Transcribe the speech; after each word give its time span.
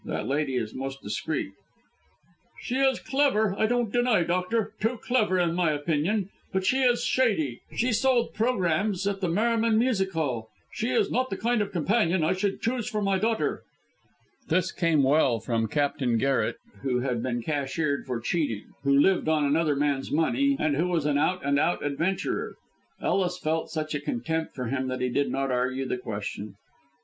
That 0.03 0.25
lady 0.25 0.55
is 0.55 0.73
most 0.73 1.03
discreet." 1.03 1.53
"She 2.59 2.77
is 2.77 2.99
clever, 2.99 3.53
I 3.55 3.67
don't 3.67 3.91
deny, 3.93 4.23
doctor 4.23 4.73
too 4.79 4.97
clever, 4.97 5.37
in 5.37 5.53
my 5.53 5.69
opinion. 5.73 6.29
But 6.51 6.65
she 6.65 6.77
is 6.81 7.03
shady. 7.03 7.61
She 7.75 7.91
sold 7.91 8.33
programmes 8.33 9.05
at 9.05 9.21
the 9.21 9.27
Merryman 9.29 9.77
Music 9.77 10.11
Hall; 10.13 10.49
she 10.71 10.89
is 10.89 11.11
not 11.11 11.29
the 11.29 11.37
kind 11.37 11.61
of 11.61 11.71
companion 11.71 12.23
I 12.23 12.33
should 12.33 12.63
choose 12.63 12.89
for 12.89 13.03
my 13.03 13.19
daughter." 13.19 13.61
This 14.47 14.71
came 14.71 15.03
well 15.03 15.39
from 15.39 15.67
Captain 15.67 16.17
Garret, 16.17 16.57
who 16.81 17.01
had 17.01 17.21
been 17.21 17.43
cashiered 17.43 18.07
for 18.07 18.19
cheating, 18.19 18.69
who 18.81 18.97
lived 18.97 19.27
on 19.29 19.45
another 19.45 19.75
man's 19.75 20.11
money, 20.11 20.57
and 20.59 20.75
who 20.75 20.87
was 20.87 21.05
an 21.05 21.19
out 21.19 21.45
and 21.45 21.59
out 21.59 21.85
adventurer. 21.85 22.55
Ellis 22.99 23.37
felt 23.37 23.69
such 23.69 23.93
a 23.93 23.99
contempt 23.99 24.55
for 24.55 24.65
him 24.65 24.87
that 24.87 24.99
he 25.01 25.09
did 25.09 25.29
not 25.29 25.51
argue 25.51 25.85
the 25.87 25.99
question. 25.99 26.55